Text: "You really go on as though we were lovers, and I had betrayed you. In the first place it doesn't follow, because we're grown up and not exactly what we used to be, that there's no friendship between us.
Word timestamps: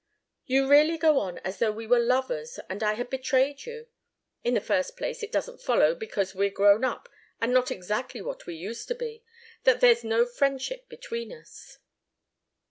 "You 0.47 0.67
really 0.67 0.97
go 0.97 1.19
on 1.19 1.37
as 1.45 1.59
though 1.59 1.69
we 1.69 1.85
were 1.85 1.99
lovers, 1.99 2.59
and 2.71 2.81
I 2.81 2.93
had 2.95 3.07
betrayed 3.11 3.67
you. 3.67 3.85
In 4.43 4.55
the 4.55 4.59
first 4.59 4.97
place 4.97 5.21
it 5.21 5.31
doesn't 5.31 5.61
follow, 5.61 5.93
because 5.93 6.33
we're 6.33 6.49
grown 6.49 6.83
up 6.83 7.07
and 7.39 7.53
not 7.53 7.69
exactly 7.69 8.19
what 8.19 8.47
we 8.47 8.55
used 8.55 8.87
to 8.87 8.95
be, 8.95 9.23
that 9.63 9.79
there's 9.79 10.03
no 10.03 10.25
friendship 10.25 10.89
between 10.89 11.31
us. 11.31 11.77